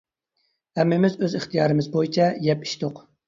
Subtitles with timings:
[0.79, 3.05] ھەممىمىز ئۆز ئىختىيارىمىز بويىچە يەپ ئىچتۇق.